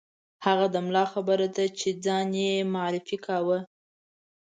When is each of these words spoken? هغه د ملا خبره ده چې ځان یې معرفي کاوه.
هغه 0.45 0.65
د 0.73 0.75
ملا 0.85 1.05
خبره 1.13 1.47
ده 1.55 1.65
چې 1.79 1.89
ځان 2.05 2.29
یې 2.43 2.55
معرفي 2.73 3.17
کاوه. 3.25 3.59